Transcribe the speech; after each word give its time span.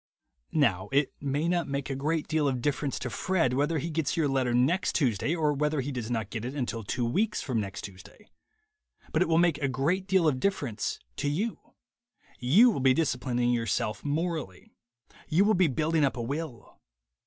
Now 0.55 0.89
it 0.91 1.13
may 1.21 1.47
not 1.47 1.67
make 1.67 1.87
a 1.91 1.95
great 1.95 2.27
deal 2.27 2.47
of 2.47 2.59
difference 2.59 2.97
to 2.97 3.09
Fred 3.11 3.53
whether 3.53 3.77
he 3.77 3.91
gets 3.91 4.17
your 4.17 4.27
letter 4.27 4.51
next 4.51 4.95
Tuesday 4.95 5.35
or 5.35 5.53
whether 5.53 5.79
he 5.79 5.91
does 5.91 6.09
not 6.09 6.31
get 6.31 6.43
it 6.43 6.55
until 6.55 6.83
two 6.83 7.05
weeks 7.05 7.43
from 7.43 7.59
next 7.61 7.83
Tuesday. 7.83 8.27
But 9.11 9.21
it 9.21 9.27
will 9.27 9.37
make 9.37 9.59
a 9.59 9.67
great 9.67 10.07
deal 10.07 10.27
of 10.27 10.39
difference 10.39 10.97
to 11.17 11.29
you. 11.29 11.59
You 12.39 12.71
will 12.71 12.79
be 12.79 12.95
disciplining 12.95 13.51
your 13.51 13.67
self 13.67 14.03
morally. 14.03 14.73
You 15.29 15.45
will 15.45 15.53
be 15.53 15.67
building 15.67 16.03
up 16.03 16.17
a 16.17 16.23
will. 16.23 16.79